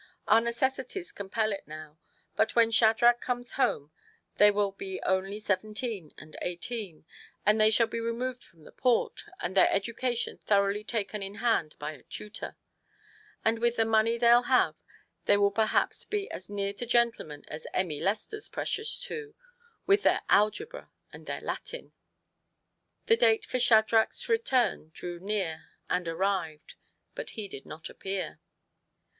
[0.27, 1.99] "Our necessities compel it now,
[2.35, 3.91] but when Shadrach comes home
[4.37, 7.05] they will be only seventeen and eighteen,
[7.45, 7.85] and TO PLEASE HIS WIFE.
[7.85, 11.75] 125 they shall be removed from the port, and their education thoroughly taken in hand
[11.77, 12.57] by a tutor;
[13.45, 14.75] and with the money they'll have
[15.25, 19.35] they will per haps be as near to gentlemen as Emmy Lester's precious two,
[19.85, 21.93] with their algebra and their Latin.'*
[23.05, 26.73] The date for Shadrach's return drew near and arrived,
[27.15, 28.39] and he did not appear.